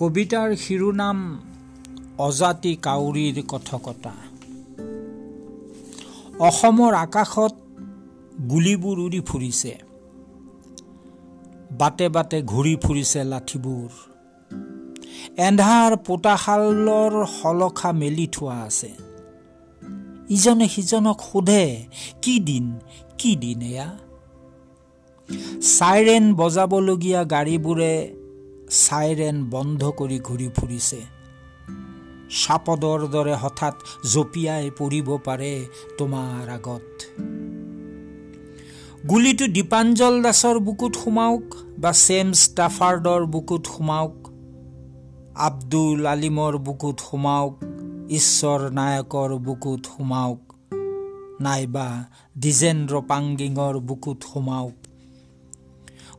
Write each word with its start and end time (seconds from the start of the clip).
কবিতাৰ 0.00 0.56
শিৰোনাম 0.56 1.38
অজাতি 2.18 2.76
কাউৰীৰ 2.76 3.42
কথকতা। 3.48 4.12
অসমৰ 6.38 6.94
আকাশত 6.94 7.54
গুলীবোৰ 8.50 8.98
উৰি 8.98 9.20
ফুৰিছে। 9.20 9.78
বাটে 11.72 12.08
বাটে 12.08 12.42
ঘূৰি 12.42 12.76
ফুৰিছে 12.76 13.24
লাঠিবোৰ। 13.24 13.88
এন্ধাৰ 15.36 15.96
পোতাশালৰ 15.96 17.26
শলখা 17.26 17.92
মেলি 17.92 18.26
থোৱা 18.26 18.56
আছে। 18.56 18.90
ইজনে 20.28 20.68
সিজনক 20.68 21.20
সোধে 21.32 21.84
কি 22.22 22.40
দিন 22.40 22.78
কি 23.18 23.36
দিন 23.36 23.62
এয়া? 23.62 23.98
চাইৰেন 25.78 26.34
বজাবলগীয়া 26.34 27.24
গাড়ীবোৰে 27.24 28.19
চাইৰেন 28.70 29.36
বন্ধ 29.50 29.90
কৰি 29.90 30.18
ঘূৰি 30.18 30.48
ফুৰিছে। 30.48 31.00
চাপদৰ 32.30 33.00
দৰে 33.08 33.34
হঠাৎ 33.34 33.74
জঁপিয়াই 34.12 34.70
পৰিব 34.70 35.08
পাৰে 35.24 35.66
তোমাৰ 35.98 36.48
আগত। 36.48 36.86
গুলীটো 39.10 39.46
দীপাঞ্জল 39.46 40.22
দাসৰ 40.22 40.58
বুকুত 40.58 40.94
সোমাওক 40.96 41.46
বা 41.78 41.92
ছেম 41.92 42.32
ষ্টাফাৰ্ডৰ 42.32 43.26
বুকুত 43.26 43.66
সোমাওক 43.66 44.16
আব্দুল 45.36 46.06
আলিমৰ 46.06 46.58
বুকুত 46.58 46.98
সোমাওক 47.00 47.54
ঈশ্বৰ 48.10 48.60
নায়কৰ 48.70 49.30
বুকুত 49.38 49.86
সোমাওক 49.86 50.42
নাইবা 51.40 51.88
দ্বিজেন্দ্ৰ 52.38 53.00
পাংগিঙৰ 53.00 53.74
বুকুত 53.78 54.18
সোমাওক। 54.22 54.79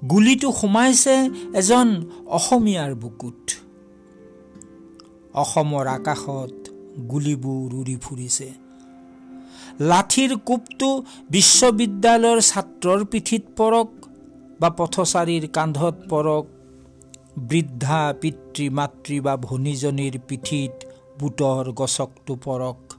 গুলীটো 0.10 0.52
সোমাইছে 0.52 1.16
এজন 1.54 1.88
অসমীয়াৰ 2.28 2.96
বুকুত। 2.96 3.52
অসমৰ 5.34 5.88
আকাশত 5.88 6.54
গুলীবোৰ 7.08 7.74
উৰি 7.74 7.96
ফুৰিছে। 7.96 8.52
লাঠিৰ 9.80 10.38
কোপটো 10.38 11.04
বিশ্ববিদ্যালয়ৰ 11.30 12.42
ছাত্ৰৰ 12.42 13.06
পিঠিত 13.06 13.44
পৰক 13.58 13.90
বা 14.60 14.70
পথচাৰীৰ 14.70 15.48
কান্ধত 15.48 15.96
পৰক 16.10 16.46
বৃদ্ধা 17.38 18.14
পিতৃ 18.22 18.70
মাতৃ 18.70 19.20
বা 19.20 19.38
ভনীজনীৰ 19.38 20.20
পিঠিত 20.28 20.74
বুটৰ 21.20 21.72
গছকটো 21.72 22.36
পৰক। 22.36 22.94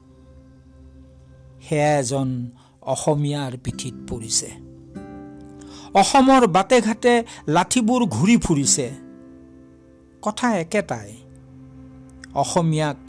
সেয়া 1.69 1.99
এজন 1.99 2.29
অসমীয়াৰ 2.81 3.57
পিঠিত 3.63 3.95
পৰিছে। 4.09 4.72
অসমৰ 6.01 6.43
বাটে 6.47 6.77
ঘাটে 6.81 7.13
লাঠিবোৰ 7.55 8.01
ঘূৰি 8.15 8.35
ফুৰিছে। 8.37 8.85
কথা 10.23 10.47
একেটাই। 10.63 11.11
অসমীয়াক 12.35 12.99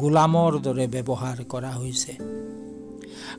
গোলামৰ 0.00 0.52
দৰে 0.66 0.86
ব্যৱহাৰ 0.94 1.38
কৰা 1.52 1.72
হৈছে। 1.80 2.12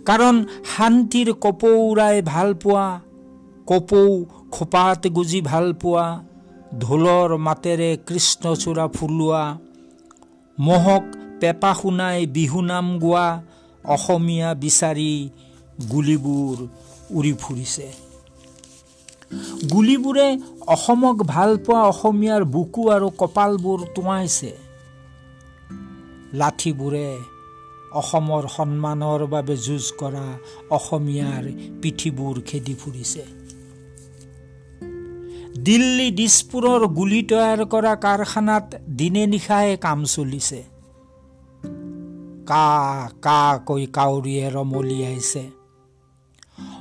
কাৰণ 0.07 0.35
শান্তিৰ 0.73 1.29
কপৌৰাই 1.43 2.17
ভাল 2.31 2.49
পোৱা 2.63 2.87
কপৌ 3.67 4.09
খোপাত 4.51 5.01
গুজি 5.07 5.41
ভাল 5.41 5.67
পোৱা 5.81 6.07
ঢোলৰ 6.81 7.29
মাতেৰে 7.37 7.91
কৃষ্ণচূড়া 8.07 8.85
ফুলোৱা 8.87 9.43
মহক 10.57 11.03
পেপা 11.41 11.71
শুনাই 11.79 12.19
বিহুনাম 12.35 12.87
গোৱা 12.99 13.27
অসমীয়া 13.85 14.49
বিচাৰি 14.63 15.13
গুলীবোৰ 15.91 16.55
উৰি 17.17 17.33
ফুৰিছে। 17.33 17.87
গুলীবোৰে 19.71 20.37
অসমক 20.67 21.23
ভাল 21.23 21.57
পোৱা 21.57 21.81
অসমীয়াৰ 21.81 22.43
বুকু 22.43 22.89
আৰু 22.89 23.09
কপালবোৰ 23.17 23.79
টোঁৱাইছে 23.95 24.51
লাঠিবোৰে 26.33 27.17
অসমৰ 27.91 28.47
সন্মানৰ 28.47 29.25
বাবে 29.25 29.57
যুঁজ 29.57 29.91
কৰা 29.97 30.25
অসমীয়াৰ 30.69 31.43
পিঠিবোৰ 31.81 32.41
খেদি 32.41 32.75
ফুৰিছে। 32.75 33.23
দিল্লী 35.59 36.11
দিছপুৰৰ 36.11 36.87
গুলী 36.87 37.21
তৈয়াৰ 37.23 37.65
কৰা 37.65 37.95
কাৰখানাত 37.95 38.75
দিনে 38.89 39.27
নিশাই 39.27 39.77
কাম 39.77 40.05
চলিছে। 40.05 40.63
কা 42.47 43.09
কা 43.21 43.59
কৈ 43.65 43.85
কাউৰীয়ে 43.85 44.49
ৰমলিয়াইছে 44.49 45.58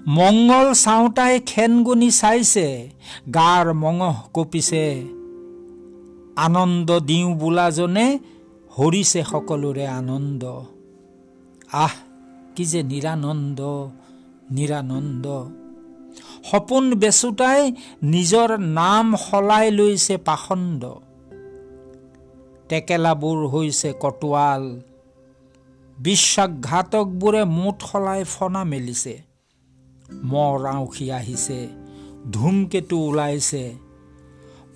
মংগল 0.09 0.75
চাওঁতাই 0.75 1.41
খেনগুনি 1.41 2.11
চাইছে 2.11 2.91
গাৰ 3.35 3.73
মঙহ 3.73 4.23
কঁপিছে। 4.33 5.05
আনন্দ 6.37 6.99
দিওঁ 6.99 7.35
বোলাজনে 7.35 8.19
হৰিছে 8.79 9.25
সকলোৰে 9.25 9.87
আনন্দ। 9.87 10.45
আহ 11.73 11.91
কি 12.57 12.65
যে 12.65 12.83
নিৰানন্দ 12.83 13.61
নিৰানন্দ। 14.51 15.27
সপোন 16.51 16.95
বেচোতাই 16.95 17.73
নিজৰ 18.03 18.59
নাম 18.59 19.17
সলাই 19.17 19.71
লৈছে 19.71 20.17
পাখণ্ড। 20.17 20.95
টেকেলাবোৰ 22.69 23.47
হৈছে 23.47 23.93
কটোৱাল। 24.01 24.81
বিশ্বাসঘাতকবোৰে 25.99 27.45
মুঠ 27.45 27.83
সলাই 27.83 28.25
ফনা 28.25 28.65
মেলিছে। 28.65 29.28
মৰ 30.09 30.59
আউসী 30.67 31.07
আহিছে 31.19 31.61
ধুমকেতু 32.33 32.97
ওলাইছে। 33.09 33.65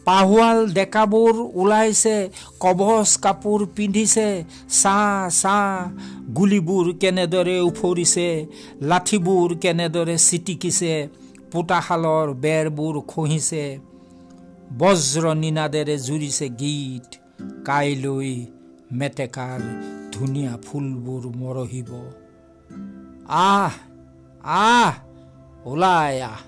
পাহুৱাল 0.06 0.58
ডেকাবোৰ 0.76 1.34
ওলাইছে 1.62 2.16
কবচ 2.60 3.10
কাপোৰ 3.24 3.60
পিন্ধিছে 3.76 4.28
চাহ 4.82 5.28
চাহ 5.42 5.66
গুলীবোৰ 6.36 6.86
কেনেদৰে 7.02 7.56
উফৰিছে 7.70 8.28
লাঠিবোৰ 8.90 9.48
কেনেদৰে 9.62 10.16
চিটিকিছে 10.28 10.94
পোতাশালৰ 11.52 12.26
বেৰবোৰ 12.44 12.94
খহিছে 13.12 13.64
বজ্ৰ 14.78 15.24
নিনাদেৰে 15.42 15.96
জুৰিছে 16.06 16.46
গীত 16.60 17.08
কাইলৈ 17.66 18.32
মেটেকাৰ 18.98 19.60
ধুনীয়া 20.12 20.54
ফুলবোৰ 20.66 21.22
মৰহিব। 21.40 21.90
আহ 23.48 23.72
আহ! 24.44 24.92
ওলাই 25.66 26.14
আহ 26.30 26.38